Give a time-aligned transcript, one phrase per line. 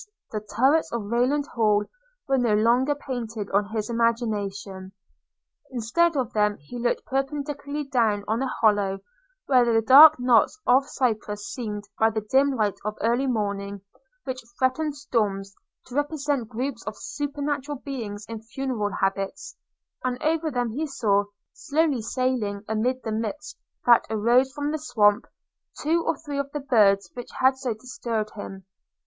[0.31, 1.85] the turrets of Rayland Hall
[2.27, 4.93] were no longer painted on his imagination–
[5.71, 9.01] instead of them he looked perpendicularly down on a hollow,
[9.45, 13.81] where the dark knots of cypress seemed, by the dim light of early morning,
[14.23, 15.53] which threatened storms,
[15.85, 19.55] to represent groups of supernatural beings in funereal habits;
[20.03, 23.55] and over them he saw, slowly sailing amid the mist
[23.85, 25.25] that arose from the swamp,
[25.79, 28.65] two or three of the birds which had so disturbed him.